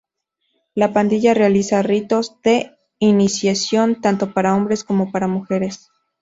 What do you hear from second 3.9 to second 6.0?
tanto para hombres como para mujeres.